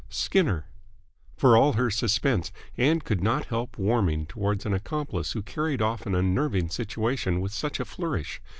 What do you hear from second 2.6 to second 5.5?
Ann could not help warming towards an accomplice who